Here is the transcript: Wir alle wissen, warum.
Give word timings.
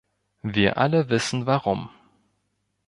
Wir 0.41 0.79
alle 0.79 1.09
wissen, 1.11 1.45
warum. 1.45 1.91